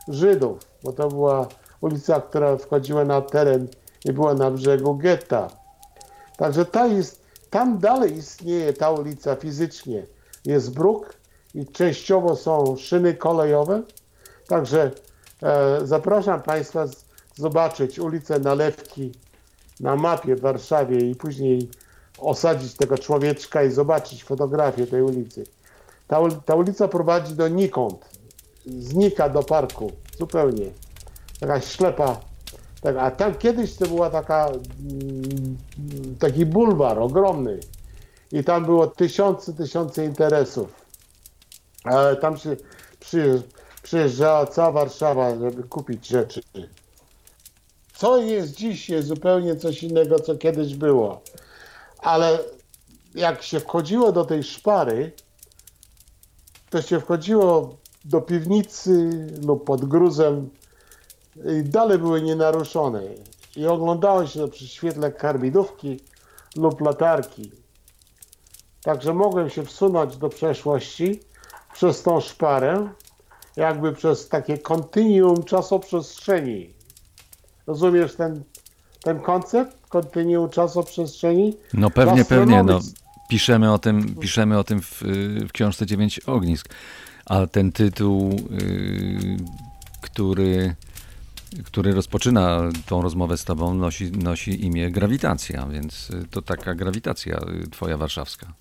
Żydów, 0.07 0.59
bo 0.83 0.91
to 0.91 1.09
była 1.09 1.47
ulica, 1.81 2.21
która 2.21 2.57
wchodziła 2.57 3.05
na 3.05 3.21
teren 3.21 3.67
i 4.05 4.13
była 4.13 4.33
na 4.33 4.51
brzegu 4.51 4.95
getta. 4.95 5.47
Także 6.37 6.65
ta 6.65 6.87
tam 7.53 7.79
dalej 7.79 8.17
istnieje 8.17 8.73
ta 8.73 8.91
ulica 8.91 9.35
fizycznie. 9.35 10.05
Jest 10.45 10.73
bruk 10.73 11.13
i 11.55 11.65
częściowo 11.65 12.35
są 12.35 12.75
szyny 12.77 13.13
kolejowe, 13.13 13.83
Także 14.47 14.91
e, 15.43 15.79
zapraszam 15.83 16.41
Państwa 16.41 16.87
z, 16.87 17.05
zobaczyć 17.35 17.99
ulicę 17.99 18.39
Nalewki 18.39 19.11
na 19.79 19.95
mapie 19.95 20.35
w 20.35 20.41
Warszawie 20.41 20.97
i 20.97 21.15
później 21.15 21.69
osadzić 22.17 22.73
tego 22.73 22.97
człowieczka 22.97 23.63
i 23.63 23.71
zobaczyć 23.71 24.23
fotografię 24.23 24.87
tej 24.87 25.01
ulicy. 25.01 25.43
Ta, 26.07 26.19
ta 26.45 26.55
ulica 26.55 26.87
prowadzi 26.87 27.35
do 27.35 27.47
nikąd, 27.47 28.05
znika 28.65 29.29
do 29.29 29.43
parku, 29.43 29.91
zupełnie. 30.19 30.65
Taka 31.39 31.61
ślepa. 31.61 32.19
Tak, 32.83 32.97
a 32.97 33.11
tam 33.11 33.35
kiedyś 33.35 33.75
to 33.75 33.87
była 33.87 34.09
taka, 34.09 34.47
mm, 34.47 35.57
taki 36.19 36.45
bulwar 36.45 36.99
ogromny 36.99 37.59
i 38.31 38.43
tam 38.43 38.65
było 38.65 38.87
tysiące, 38.87 39.53
tysiące 39.53 40.05
interesów. 40.05 40.85
Ale 41.83 42.15
tam 42.15 42.37
się 42.37 42.55
przyjeżdż, 42.99 43.47
przyjeżdżała 43.83 44.45
cała 44.47 44.71
Warszawa, 44.71 45.35
żeby 45.39 45.63
kupić 45.63 46.07
rzeczy. 46.07 46.41
Co 47.95 48.17
jest 48.17 48.55
dziś, 48.55 48.89
jest 48.89 49.07
zupełnie 49.07 49.55
coś 49.55 49.83
innego, 49.83 50.19
co 50.19 50.35
kiedyś 50.35 50.75
było. 50.75 51.21
Ale 51.97 52.39
jak 53.15 53.43
się 53.43 53.59
wchodziło 53.59 54.11
do 54.11 54.25
tej 54.25 54.43
szpary, 54.43 55.11
to 56.69 56.81
się 56.81 56.99
wchodziło 56.99 57.77
do 58.05 58.21
piwnicy 58.21 59.09
lub 59.45 59.65
pod 59.65 59.85
gruzem 59.85 60.49
dalej 61.63 61.99
były 61.99 62.21
nienaruszone. 62.21 63.01
I 63.55 63.65
oglądało 63.67 64.27
się 64.27 64.39
to 64.39 64.47
przy 64.47 64.67
świetle 64.67 65.11
karbidówki 65.11 65.99
lub 66.55 66.81
latarki. 66.81 67.51
Także 68.83 69.13
mogłem 69.13 69.49
się 69.49 69.63
wsunąć 69.63 70.17
do 70.17 70.29
przeszłości 70.29 71.19
przez 71.73 72.03
tą 72.03 72.21
szparę, 72.21 72.89
jakby 73.55 73.93
przez 73.93 74.29
takie 74.29 74.57
kontynuum 74.57 75.43
czasoprzestrzeni. 75.43 76.73
Rozumiesz 77.67 78.15
ten, 78.15 78.43
ten 79.03 79.19
koncept? 79.19 79.87
Kontynuum 79.89 80.49
czasoprzestrzeni? 80.49 81.57
No 81.73 81.89
pewnie, 81.89 82.25
pewnie, 82.25 82.63
no, 82.63 82.79
piszemy 83.29 83.73
o 83.73 83.79
tym, 83.79 84.15
piszemy 84.15 84.59
o 84.59 84.63
tym 84.63 84.81
w, 84.81 85.01
y, 85.01 85.47
w 85.47 85.51
książce 85.51 85.85
Dziewięć 85.85 86.19
Ognisk, 86.19 86.69
a 87.25 87.47
ten 87.47 87.71
tytuł, 87.71 88.29
y, 88.61 89.37
który, 90.01 90.75
który 91.65 91.93
rozpoczyna 91.93 92.69
tą 92.85 93.01
rozmowę 93.01 93.37
z 93.37 93.45
tobą, 93.45 93.73
nosi, 93.73 94.11
nosi 94.11 94.65
imię 94.65 94.91
Grawitacja, 94.91 95.65
więc 95.65 96.09
y, 96.09 96.27
to 96.31 96.41
taka 96.41 96.75
grawitacja 96.75 97.39
y, 97.65 97.69
twoja 97.69 97.97
warszawska. 97.97 98.53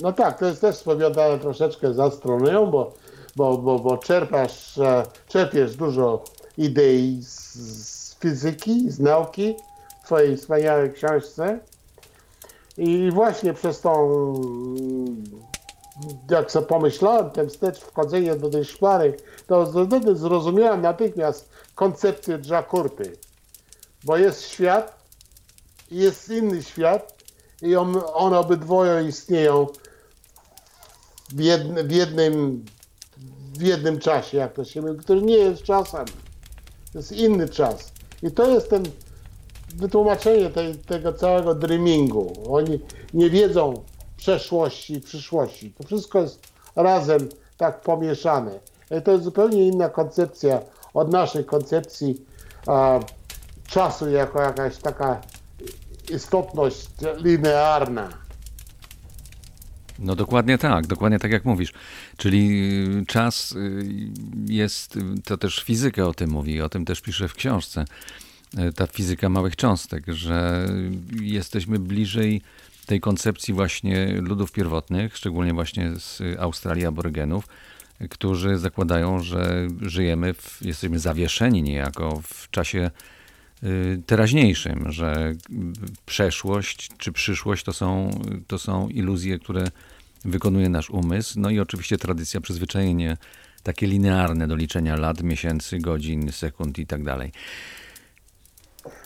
No 0.00 0.12
tak, 0.12 0.38
to 0.38 0.46
jest 0.46 0.60
też 0.60 0.76
spowiadane 0.76 1.38
troszeczkę 1.38 1.94
z 1.94 2.00
astronomią, 2.00 2.66
bo, 2.66 2.94
bo, 3.36 3.58
bo, 3.58 3.78
bo 3.78 3.98
czerpasz, 3.98 4.78
e, 4.78 5.02
czerpiesz 5.28 5.76
dużo 5.76 6.24
idei 6.58 7.22
z, 7.22 7.54
z 7.54 8.18
fizyki, 8.18 8.90
z 8.90 9.00
nauki 9.00 9.54
w 10.02 10.06
twojej 10.06 10.36
wspaniałej 10.36 10.92
książce. 10.92 11.58
I 12.78 13.10
właśnie 13.10 13.54
przez 13.54 13.80
tą, 13.80 14.10
mm, 14.76 15.24
jak 16.30 16.50
sobie 16.50 16.66
pomyślałem, 16.66 17.30
ten 17.30 17.48
wstecz 17.48 17.80
wchodzenie 17.80 18.36
do 18.36 18.50
tej 18.50 18.64
szpary, 18.64 19.16
to 19.46 19.66
zrozumiałem 20.14 20.82
natychmiast 20.82 21.50
koncepcję 21.76 22.38
Dżakurty. 22.38 23.12
Bo 24.04 24.16
jest 24.16 24.48
świat, 24.48 25.06
jest 25.90 26.28
inny 26.28 26.62
świat 26.62 27.22
i 27.62 27.76
on, 27.76 28.02
one 28.14 28.38
obydwoje 28.38 29.08
istnieją 29.08 29.66
w, 31.28 31.34
w, 31.86 31.90
jednym, 31.90 32.64
w 33.58 33.62
jednym 33.62 33.98
czasie, 33.98 34.38
jak 34.38 34.52
to 34.52 34.64
się 34.64 34.82
mówi, 34.82 34.98
który 34.98 35.22
nie 35.22 35.36
jest 35.36 35.62
czasem. 35.62 36.04
To 36.92 36.98
jest 36.98 37.12
inny 37.12 37.48
czas. 37.48 37.92
I 38.22 38.30
to 38.30 38.46
jest 38.46 38.70
ten 38.70 38.82
wytłumaczenie 39.74 40.50
tej, 40.50 40.74
tego 40.74 41.12
całego 41.12 41.54
dreamingu. 41.54 42.32
Oni 42.50 42.80
nie 43.14 43.30
wiedzą 43.30 43.82
przeszłości 44.16 44.94
i 44.94 45.00
przyszłości. 45.00 45.74
To 45.78 45.84
wszystko 45.84 46.20
jest 46.20 46.40
razem 46.76 47.28
tak 47.56 47.80
pomieszane. 47.80 48.60
I 48.98 49.02
to 49.02 49.12
jest 49.12 49.24
zupełnie 49.24 49.66
inna 49.66 49.88
koncepcja 49.88 50.60
od 50.96 51.12
naszej 51.12 51.44
koncepcji 51.44 52.24
czasu 53.68 54.10
jako 54.10 54.42
jakaś 54.42 54.76
taka 54.76 55.20
istotność 56.10 56.88
linearna. 57.16 58.08
No 59.98 60.16
dokładnie 60.16 60.58
tak, 60.58 60.86
dokładnie 60.86 61.18
tak 61.18 61.30
jak 61.30 61.44
mówisz. 61.44 61.72
Czyli 62.16 62.50
y, 63.02 63.06
czas 63.06 63.52
y, 63.52 63.86
jest, 64.46 64.98
to 65.24 65.36
też 65.36 65.62
fizyka 65.62 66.06
o 66.06 66.14
tym 66.14 66.30
mówi, 66.30 66.62
o 66.62 66.68
tym 66.68 66.84
też 66.84 67.00
pisze 67.00 67.28
w 67.28 67.34
książce, 67.34 67.84
y, 68.58 68.72
ta 68.72 68.86
fizyka 68.86 69.28
małych 69.28 69.56
cząstek, 69.56 70.04
że 70.08 70.68
jesteśmy 71.20 71.78
bliżej 71.78 72.42
tej 72.86 73.00
koncepcji 73.00 73.54
właśnie 73.54 74.06
ludów 74.20 74.52
pierwotnych, 74.52 75.16
szczególnie 75.16 75.54
właśnie 75.54 75.90
z 75.98 76.22
Australii 76.38 76.86
aborygenów, 76.86 77.48
którzy 78.10 78.58
zakładają, 78.58 79.22
że 79.22 79.68
żyjemy, 79.80 80.34
w, 80.34 80.58
jesteśmy 80.62 80.98
zawieszeni 80.98 81.62
niejako 81.62 82.20
w 82.22 82.50
czasie 82.50 82.90
y, 83.62 84.02
teraźniejszym, 84.06 84.92
że 84.92 85.32
przeszłość 86.06 86.90
czy 86.98 87.12
przyszłość 87.12 87.64
to 87.64 87.72
są, 87.72 88.10
to 88.46 88.58
są 88.58 88.88
iluzje, 88.88 89.38
które 89.38 89.64
wykonuje 90.24 90.68
nasz 90.68 90.90
umysł. 90.90 91.40
No 91.40 91.50
i 91.50 91.60
oczywiście 91.60 91.98
tradycja, 91.98 92.40
przyzwyczajenie 92.40 93.16
takie 93.62 93.86
linearne 93.86 94.48
do 94.48 94.56
liczenia 94.56 94.96
lat, 94.96 95.22
miesięcy, 95.22 95.78
godzin, 95.78 96.32
sekund 96.32 96.78
i 96.78 96.86
tak 96.86 97.02
dalej. 97.02 97.32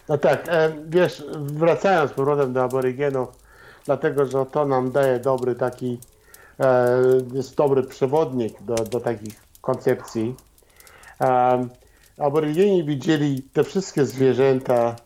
No 0.09 0.19
tak, 0.19 0.49
e, 0.49 0.73
wiesz, 0.89 1.25
wracając 1.37 2.11
z 2.11 2.15
powrotem 2.15 2.53
do 2.53 2.65
aborygenów, 2.65 3.29
dlatego 3.87 4.27
że 4.27 4.47
to 4.47 4.67
nam 4.67 4.93
daje 4.93 5.19
dobry 5.19 5.55
taki, 5.55 5.99
jest 7.33 7.55
dobry 7.55 7.83
przewodnik 7.83 8.63
do, 8.63 8.75
do 8.75 9.01
takich 9.01 9.43
koncepcji. 9.61 10.35
Um, 11.21 11.71
aborygeni 12.19 12.85
widzieli 12.85 13.43
te 13.43 13.65
wszystkie 13.65 14.05
zwierzęta. 14.05 14.97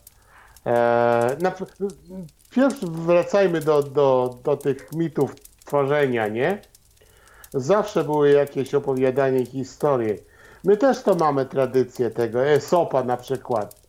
E, 0.67 1.37
na, 1.41 1.53
pierwszy 2.51 2.87
wracajmy 2.87 3.61
do, 3.61 3.83
do, 3.83 4.39
do 4.45 4.57
tych 4.57 4.93
mitów 4.93 5.35
tworzenia, 5.65 6.29
nie? 6.29 6.63
Zawsze 7.55 8.05
były 8.05 8.31
jakieś 8.31 8.75
opowiadanie, 8.75 9.47
historie. 9.47 10.17
My 10.65 10.77
też 10.77 11.03
to 11.03 11.15
mamy 11.15 11.47
tradycję 11.47 12.11
tego, 12.11 12.47
Esopa 12.47 13.05
na 13.05 13.17
przykład. 13.17 13.84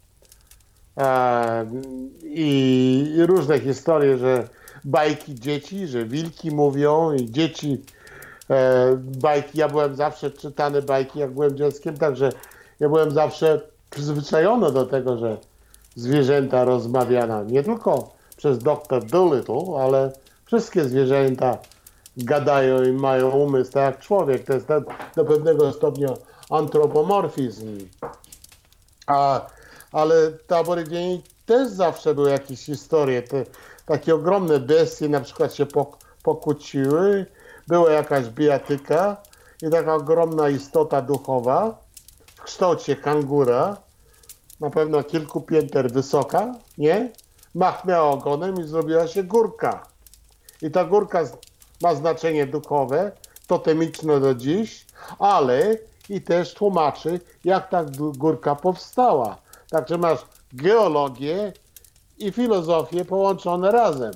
I 2.23 3.13
różne 3.17 3.59
historie, 3.59 4.17
że 4.17 4.47
bajki 4.85 5.35
dzieci, 5.35 5.87
że 5.87 6.05
wilki 6.05 6.51
mówią 6.51 7.13
i 7.13 7.31
dzieci 7.31 7.81
e, 8.49 8.95
bajki. 8.97 9.59
Ja 9.59 9.69
byłem 9.69 9.95
zawsze 9.95 10.31
czytany 10.31 10.81
bajki, 10.81 11.19
jak 11.19 11.31
byłem 11.31 11.57
dzieckiem, 11.57 11.97
także 11.97 12.29
ja 12.79 12.89
byłem 12.89 13.11
zawsze 13.11 13.61
przyzwyczajony 13.89 14.71
do 14.71 14.85
tego, 14.85 15.17
że 15.17 15.37
zwierzęta 15.95 16.63
rozmawiano 16.63 17.43
nie 17.43 17.63
tylko 17.63 18.15
przez 18.37 18.59
Dr. 18.59 19.05
Dolittle, 19.05 19.63
ale 19.79 20.11
wszystkie 20.45 20.83
zwierzęta 20.85 21.57
gadają 22.17 22.83
i 22.83 22.91
mają 22.91 23.29
umysł 23.29 23.71
tak 23.71 23.83
jak 23.93 24.03
człowiek. 24.03 24.45
To 24.45 24.53
jest 24.53 24.67
do 25.15 25.25
pewnego 25.25 25.71
stopnia 25.71 26.09
antropomorfizm. 26.49 27.77
A, 29.07 29.45
ale 29.95 30.31
te 30.31 30.57
Aborygeni 30.57 31.23
też 31.45 31.69
zawsze 31.69 32.15
były 32.15 32.29
jakieś 32.29 32.59
historie. 32.59 33.21
Te, 33.21 33.45
takie 33.85 34.15
ogromne 34.15 34.59
bestie 34.59 35.09
na 35.09 35.21
przykład 35.21 35.53
się 35.55 35.65
pok, 35.65 35.97
pokłóciły, 36.23 37.25
była 37.67 37.91
jakaś 37.91 38.25
bijatyka 38.25 39.17
i 39.61 39.69
taka 39.69 39.95
ogromna 39.95 40.49
istota 40.49 41.01
duchowa 41.01 41.77
w 42.35 42.41
kształcie 42.41 42.95
kangura, 42.95 43.77
na 44.59 44.69
pewno 44.69 45.03
kilku 45.03 45.41
pięter 45.41 45.91
wysoka, 45.91 46.55
nie? 46.77 47.11
Machnęła 47.55 48.09
ogonem 48.09 48.55
i 48.59 48.63
zrobiła 48.63 49.07
się 49.07 49.23
górka. 49.23 49.87
I 50.61 50.71
ta 50.71 50.85
górka 50.85 51.23
ma 51.81 51.95
znaczenie 51.95 52.47
duchowe, 52.47 53.11
totemiczne 53.47 54.19
do 54.19 54.35
dziś, 54.35 54.85
ale 55.19 55.77
i 56.09 56.21
też 56.21 56.53
tłumaczy, 56.53 57.19
jak 57.43 57.69
ta 57.69 57.85
gó- 57.85 58.17
górka 58.17 58.55
powstała. 58.55 59.44
Także 59.75 59.97
masz 59.97 60.19
geologię 60.53 61.53
i 62.17 62.31
filozofię 62.31 63.05
połączone 63.05 63.71
razem. 63.71 64.11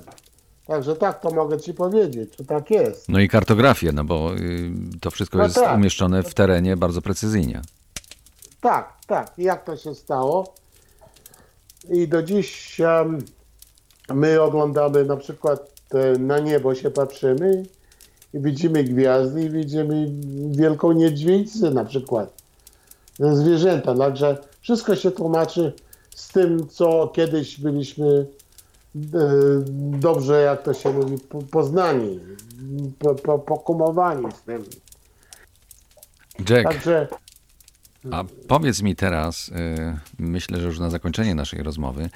Także 0.66 0.96
tak 0.96 1.20
to 1.20 1.30
mogę 1.30 1.60
ci 1.60 1.74
powiedzieć, 1.74 2.36
że 2.38 2.44
tak 2.44 2.70
jest. 2.70 3.08
No 3.08 3.20
i 3.20 3.28
kartografię, 3.28 3.92
no 3.92 4.04
bo 4.04 4.34
y, 4.34 4.70
to 5.00 5.10
wszystko 5.10 5.38
No 5.38 5.44
jest 5.44 5.56
tak. 5.56 5.76
umieszczone 5.76 6.22
w 6.22 6.34
terenie 6.34 6.76
bardzo 6.76 7.02
precyzyjnie. 7.02 7.62
Tak, 8.60 8.92
tak. 9.06 9.32
I 9.38 9.42
Jak 9.42 9.64
to 9.64 9.76
się 9.76 9.94
stało? 9.94 10.54
I 11.90 12.08
do 12.08 12.22
dziś 12.22 12.80
em, 12.80 13.18
my 14.14 14.40
oglądamy 14.42 15.04
na 15.04 15.16
przykład 15.16 15.72
e, 15.94 16.18
na 16.18 16.38
niebo 16.38 16.74
się 16.74 16.90
patrzymy 16.90 17.62
i 18.34 18.40
widzimy 18.40 18.84
gwiazdy 18.84 19.42
i 19.42 19.50
widzimy 19.50 20.06
wielką 20.50 20.92
niedźwiedzicę 20.92 21.70
na 21.70 21.84
przykład. 21.84 22.39
E, 23.20 23.36
Zwierzęta. 23.36 23.94
Także 23.94 24.38
wszystko 24.60 24.96
się 24.96 25.10
tłumaczy 25.10 25.72
z 26.14 26.28
tym, 26.28 26.68
co 26.68 27.08
kiedyś 27.14 27.60
byliśmy 27.60 28.26
e, 28.96 29.06
dobrze, 29.98 30.40
jak 30.40 30.62
to 30.62 30.74
się 30.74 30.92
mówi, 30.92 31.18
po- 31.18 31.42
poznani, 31.42 32.20
po, 32.98 33.14
po, 33.14 33.38
pokumowani 33.38 34.32
z 34.32 34.42
tym. 34.42 34.64
Jack, 36.48 36.68
Także 36.68 37.08
a 38.10 38.24
powiedz 38.48 38.82
mi 38.82 38.96
teraz, 38.96 39.48
y, 39.48 39.52
myślę, 40.18 40.60
że 40.60 40.66
już 40.66 40.78
na 40.78 40.90
zakończenie 40.90 41.34
naszej 41.34 41.62
rozmowy, 41.62 42.10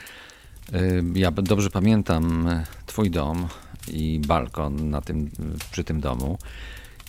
y, 0.75 1.05
ja 1.15 1.31
dobrze 1.31 1.71
pamiętam 1.71 2.49
twój 2.87 3.11
dom 3.11 3.49
i 3.89 4.21
balkon 4.27 4.91
na 4.91 5.01
tym, 5.01 5.31
przy 5.73 5.85
tym 5.85 6.01
domu 6.01 6.39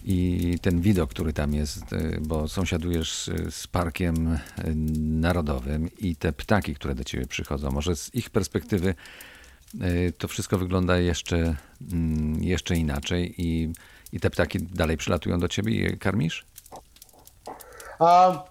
i 0.08 0.60
ten 0.62 0.82
widok, 0.82 1.10
który 1.10 1.34
tam 1.34 1.54
jest, 1.54 1.94
y, 1.94 2.18
bo 2.22 2.48
sąsiadujesz 2.48 3.30
z 3.50 3.68
parkiem 3.68 4.34
y, 4.34 4.40
narodowym 5.00 5.90
i 5.98 6.16
te 6.16 6.34
ptaki, 6.34 6.76
które 6.76 6.96
do 6.96 7.04
ciebie 7.04 7.26
przychodzą, 7.26 7.72
może 7.72 7.96
z 7.96 8.16
ich 8.16 8.30
perspektywy 8.30 8.96
y, 9.82 10.14
to 10.18 10.28
wszystko 10.28 10.58
wygląda 10.58 10.98
jeszcze, 10.98 11.56
mm, 11.92 12.44
jeszcze 12.44 12.76
inaczej 12.76 13.34
i, 13.38 13.74
i 14.12 14.20
te 14.20 14.30
ptaki 14.30 14.60
dalej 14.60 14.98
przylatują 14.98 15.40
do 15.40 15.48
ciebie 15.48 15.72
i 15.72 15.80
je 15.80 15.98
karmisz? 15.98 16.46
A 18.00 18.44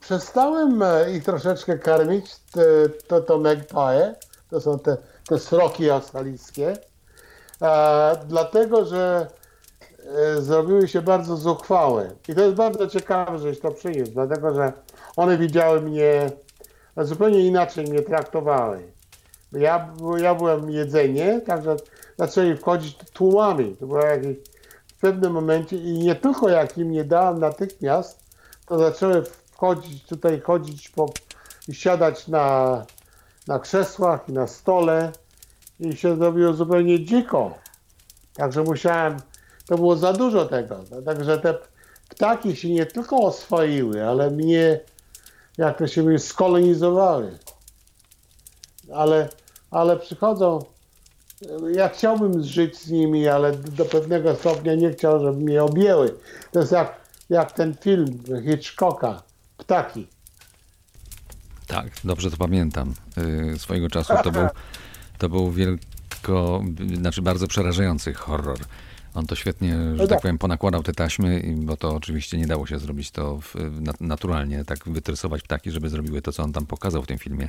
przestałem 0.00 0.82
e, 0.82 1.16
ich 1.16 1.24
troszeczkę 1.24 1.78
karmić, 1.78 2.24
to, 3.08 3.20
to 3.20 3.38
magpie, 3.38 4.14
to 4.50 4.60
są 4.60 4.78
te, 4.78 4.96
te 5.28 5.38
sroki 5.38 5.90
australijskie, 5.90 6.76
e, 7.62 8.16
dlatego 8.28 8.86
że 8.86 9.39
zrobiły 10.38 10.88
się 10.88 11.02
bardzo 11.02 11.36
zuchwałe. 11.36 12.10
I 12.28 12.34
to 12.34 12.40
jest 12.40 12.54
bardzo 12.54 12.86
ciekawe, 12.86 13.38
żeś 13.38 13.60
to 13.60 13.70
przyniósł, 13.70 14.12
dlatego 14.12 14.54
że 14.54 14.72
one 15.16 15.38
widziały 15.38 15.80
mnie, 15.80 16.30
zupełnie 16.96 17.46
inaczej 17.46 17.84
mnie 17.84 18.02
traktowały. 18.02 18.92
Ja, 19.52 19.94
ja 20.16 20.34
byłem 20.34 20.70
jedzenie, 20.70 21.40
także 21.40 21.76
zaczęli 22.18 22.56
wchodzić 22.56 22.96
tłumami. 23.12 23.76
To 23.76 23.86
było 23.86 24.00
jakieś 24.00 24.36
w 24.86 25.00
pewnym 25.00 25.32
momencie 25.32 25.76
i 25.76 25.98
nie 25.98 26.14
tylko 26.14 26.48
jak 26.48 26.78
im 26.78 26.90
nie 26.90 27.04
dałem 27.04 27.38
natychmiast, 27.38 28.20
to 28.66 28.78
zaczęły 28.78 29.24
wchodzić 29.52 30.06
tutaj, 30.06 30.40
chodzić 30.40 30.88
po, 30.88 31.12
i 31.68 31.74
siadać 31.74 32.28
na, 32.28 32.86
na 33.46 33.58
krzesłach 33.58 34.28
i 34.28 34.32
na 34.32 34.46
stole 34.46 35.12
i 35.80 35.96
się 35.96 36.16
zrobiło 36.16 36.52
zupełnie 36.52 37.04
dziko. 37.04 37.54
Także 38.34 38.62
musiałem, 38.62 39.16
to 39.70 39.76
było 39.76 39.96
za 39.96 40.12
dużo 40.12 40.46
tego. 40.46 40.84
Także 41.04 41.38
te 41.38 41.54
ptaki 42.08 42.56
się 42.56 42.70
nie 42.70 42.86
tylko 42.86 43.16
oswoiły, 43.16 44.08
ale 44.08 44.30
mnie, 44.30 44.80
jak 45.58 45.78
to 45.78 45.86
się 45.86 46.02
mówi, 46.02 46.18
skolonizowały. 46.18 47.38
Ale, 48.92 49.28
ale 49.70 49.96
przychodzą 49.96 50.64
ja 51.74 51.88
chciałbym 51.88 52.44
żyć 52.44 52.78
z 52.78 52.90
nimi, 52.90 53.28
ale 53.28 53.52
do 53.52 53.84
pewnego 53.84 54.36
stopnia 54.36 54.74
nie 54.74 54.90
chciał, 54.90 55.20
żeby 55.20 55.40
mnie 55.40 55.62
objęły. 55.62 56.14
To 56.52 56.60
jest 56.60 56.72
jak, 56.72 57.00
jak 57.28 57.52
ten 57.52 57.74
film 57.74 58.22
Hitchcocka, 58.44 59.22
Ptaki. 59.56 60.06
Tak, 61.66 61.86
dobrze 62.04 62.30
to 62.30 62.36
pamiętam. 62.36 62.94
Y, 63.54 63.58
Swojego 63.58 63.88
czasu 63.88 64.14
to 64.24 64.30
był, 64.30 64.48
to 65.18 65.28
był 65.28 65.50
wielko, 65.50 66.62
znaczy 66.94 67.22
bardzo 67.22 67.46
przerażający 67.46 68.14
horror. 68.14 68.58
On 69.14 69.26
to 69.26 69.34
świetnie, 69.34 69.78
że 69.94 69.98
tak 69.98 70.08
tak. 70.08 70.20
powiem, 70.20 70.38
ponakładał 70.38 70.82
te 70.82 70.92
taśmy, 70.92 71.42
bo 71.56 71.76
to 71.76 71.94
oczywiście 71.94 72.38
nie 72.38 72.46
dało 72.46 72.66
się 72.66 72.78
zrobić 72.78 73.10
to 73.10 73.38
w, 73.40 73.54
naturalnie, 74.00 74.64
tak 74.64 74.78
wytresować 74.86 75.42
ptaki, 75.42 75.70
żeby 75.70 75.88
zrobiły 75.88 76.22
to, 76.22 76.32
co 76.32 76.42
on 76.42 76.52
tam 76.52 76.66
pokazał 76.66 77.02
w 77.02 77.06
tym 77.06 77.18
filmie. 77.18 77.48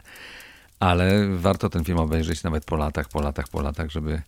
Ale 0.79 1.27
warto 1.27 1.69
ten 1.69 1.83
film 1.83 1.99
obejrzeć 1.99 2.43
nawet 2.43 2.65
po 2.65 2.75
latach, 2.75 3.09
po 3.09 3.21
latach, 3.21 3.47
po 3.47 3.61
latach, 3.61 3.89
żeby, 3.91 4.21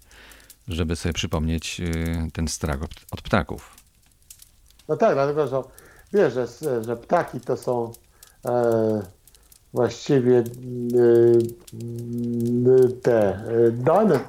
żeby 0.68 0.96
sobie 0.96 1.14
przypomnieć 1.14 1.80
y, 1.80 2.32
ten 2.34 2.48
strach 2.48 2.78
od, 3.12 3.22
ptaków. 3.22 3.76
No 4.88 4.98
tak, 4.98 5.14
dlatego 5.14 5.48
że 5.48 5.62
wiesz, 6.14 6.34
że, 6.34 6.84
że 6.84 6.98
ptaki 6.98 7.40
to 7.40 7.58
są 7.58 7.92
e, 8.46 9.02
właściwie 9.74 10.38
e, 10.38 10.44
e, 12.86 12.90
te, 13.02 13.44
dane, 13.72 14.20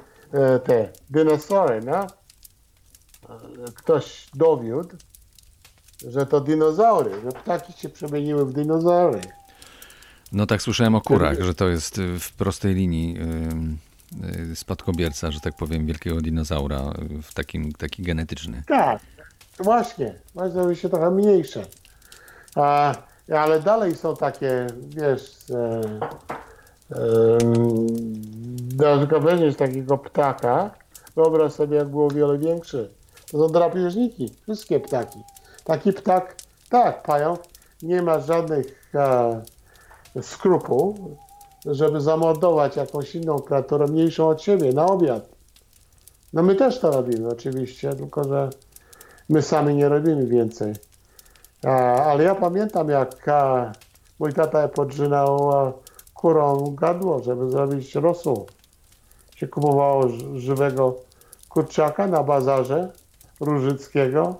te 0.63 0.89
dinozaury, 1.09 1.81
no? 1.81 2.07
Ktoś 3.75 4.27
dowiódł, 4.33 4.95
że 6.07 6.25
to 6.25 6.41
dinozaury, 6.41 7.11
że 7.23 7.31
ptaki 7.31 7.73
się 7.73 7.89
przemieniły 7.89 8.45
w 8.45 8.53
dinozaury. 8.53 9.21
No 10.31 10.45
tak 10.45 10.61
słyszałem 10.61 10.95
o 10.95 11.01
kurach, 11.01 11.41
że 11.41 11.53
to 11.53 11.67
jest 11.67 11.97
y, 11.97 12.19
w 12.19 12.33
prostej 12.33 12.75
linii 12.75 13.17
y, 13.17 14.51
y, 14.51 14.55
spadkobierca, 14.55 15.31
że 15.31 15.39
tak 15.39 15.55
powiem, 15.55 15.85
wielkiego 15.85 16.21
dinozaura, 16.21 16.93
w 17.23 17.33
takim, 17.33 17.71
taki 17.71 18.03
genetyczny. 18.03 18.63
Tak, 18.67 19.01
właśnie. 19.59 20.15
Właśnie 20.33 20.53
zrobi 20.53 20.75
się 20.75 20.89
trochę 20.89 21.11
mniejsze. 21.11 21.65
A, 22.55 22.95
ale 23.33 23.59
dalej 23.59 23.95
są 23.95 24.15
takie, 24.15 24.67
wiesz, 24.87 25.35
e, 25.49 25.81
e, 29.49 29.53
takiego 29.57 29.97
ptaka, 29.97 30.71
wyobraź 31.15 31.53
sobie, 31.53 31.77
jak 31.77 31.87
było 31.87 32.09
wiele 32.09 32.37
większy. 32.37 32.89
To 33.31 33.37
są 33.37 33.47
drapieżniki, 33.47 34.29
wszystkie 34.43 34.79
ptaki. 34.79 35.19
Taki 35.63 35.93
ptak, 35.93 36.35
tak, 36.69 37.03
pająk, 37.03 37.39
nie 37.81 38.01
ma 38.01 38.19
żadnych 38.19 38.91
e, 38.95 39.41
skrupuł, 40.21 41.17
żeby 41.65 42.01
zamordować 42.01 42.75
jakąś 42.75 43.15
inną 43.15 43.39
kreaturę 43.39 43.87
mniejszą 43.87 44.27
od 44.27 44.41
siebie 44.41 44.73
na 44.73 44.85
obiad. 44.85 45.29
No 46.33 46.43
my 46.43 46.55
też 46.55 46.79
to 46.79 46.91
robimy 46.91 47.27
oczywiście, 47.27 47.93
tylko 47.93 48.23
że 48.23 48.49
my 49.29 49.41
sami 49.41 49.75
nie 49.75 49.89
robimy 49.89 50.25
więcej. 50.25 50.73
A, 51.65 51.69
ale 52.03 52.23
ja 52.23 52.35
pamiętam, 52.35 52.89
jak 52.89 53.27
a, 53.29 53.71
mój 54.19 54.33
tata 54.33 54.67
podrzynał 54.67 55.51
a, 55.51 55.73
kurą 56.13 56.75
gadło, 56.75 57.23
żeby 57.23 57.51
zrobić 57.51 57.95
rosół. 57.95 58.45
Się 59.35 59.47
kupowało 59.47 60.07
żywego 60.35 60.95
kurczaka 61.49 62.07
na 62.07 62.23
bazarze 62.23 62.91
Różyckiego 63.39 64.37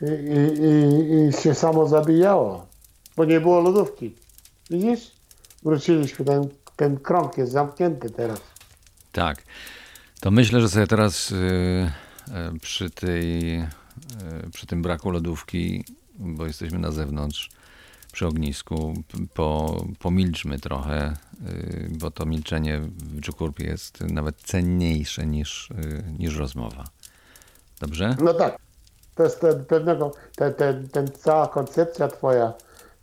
i, 0.00 0.04
i, 0.04 1.28
i, 1.28 1.42
się 1.42 1.54
samo 1.54 1.88
zabijało, 1.88 2.66
bo 3.16 3.24
nie 3.24 3.40
było 3.40 3.60
lodówki. 3.60 4.14
Widzisz? 4.70 5.12
Wróciliśmy, 5.62 6.24
ten, 6.24 6.48
ten 6.76 6.96
krąg 6.98 7.38
jest 7.38 7.52
zamknięty 7.52 8.10
teraz. 8.10 8.40
Tak. 9.12 9.42
To 10.20 10.30
myślę, 10.30 10.60
że 10.60 10.68
sobie 10.68 10.86
teraz 10.86 11.32
y, 11.32 11.34
y, 11.34 12.58
przy, 12.60 12.90
tej, 12.90 13.60
y, 13.60 13.66
przy 14.52 14.66
tym 14.66 14.82
braku 14.82 15.10
lodówki, 15.10 15.84
bo 16.18 16.46
jesteśmy 16.46 16.78
na 16.78 16.92
zewnątrz, 16.92 17.50
przy 18.12 18.26
ognisku, 18.26 18.94
po, 19.34 19.80
pomilczmy 19.98 20.58
trochę, 20.58 21.16
y, 21.48 21.88
bo 21.90 22.10
to 22.10 22.26
milczenie 22.26 22.80
w 22.80 23.20
Dżukurpie 23.20 23.64
jest 23.64 24.00
nawet 24.00 24.36
cenniejsze 24.36 25.26
niż, 25.26 25.70
y, 25.70 26.04
niż 26.18 26.36
rozmowa. 26.36 26.84
Dobrze? 27.80 28.16
No 28.20 28.34
tak. 28.34 28.58
To 29.14 29.22
jest 29.22 29.40
ten, 29.40 29.64
pewnego, 29.64 30.12
ten, 30.36 30.54
ten, 30.54 30.88
ten 30.88 31.12
cała 31.12 31.48
koncepcja 31.48 32.08
twoja 32.08 32.52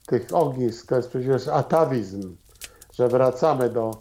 tych 0.05 0.27
ognisk, 0.33 0.87
to 0.87 0.95
jest 0.95 1.09
przecież 1.09 1.47
atawizm, 1.47 2.35
że 2.93 3.07
wracamy 3.07 3.69
do, 3.69 3.91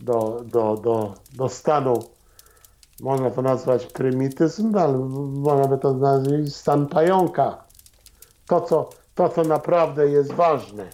do, 0.00 0.42
do, 0.44 0.76
do, 0.76 1.14
do 1.32 1.48
stanu, 1.48 1.98
można 3.00 3.30
to 3.30 3.42
nazwać 3.42 3.86
prymityzm, 3.86 4.76
ale 4.76 4.98
można 4.98 5.68
by 5.68 5.78
to 5.78 5.94
nazwać 5.94 6.52
stan 6.52 6.86
pająka. 6.86 7.64
To 8.46 8.60
co, 8.60 8.90
to, 9.14 9.28
co 9.28 9.42
naprawdę 9.42 10.08
jest 10.08 10.32
ważne. 10.32 10.86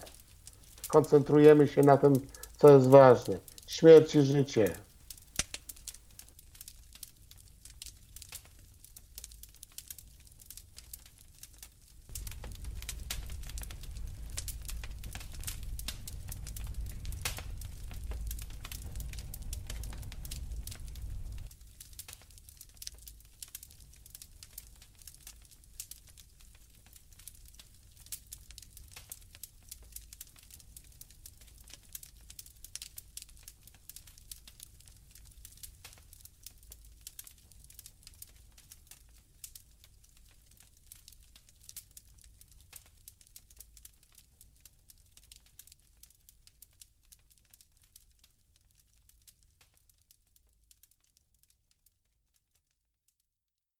Koncentrujemy 0.87 1.67
się 1.67 1.81
na 1.81 1.97
tym, 1.97 2.13
co 2.57 2.69
jest 2.69 2.87
ważne. 2.87 3.39
Śmierć 3.67 4.15
i 4.15 4.21
życie. 4.21 4.84